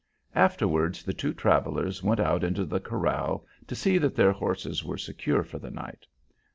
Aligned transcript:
Afterwards 0.33 1.03
the 1.03 1.13
two 1.13 1.31
travellers 1.31 2.01
went 2.01 2.19
out 2.19 2.43
into 2.43 2.65
the 2.65 2.79
corral 2.79 3.45
to 3.67 3.75
see 3.75 3.99
that 3.99 4.15
their 4.15 4.31
horses 4.31 4.83
were 4.83 4.97
secure 4.97 5.43
for 5.43 5.59
the 5.59 5.69
night. 5.69 6.07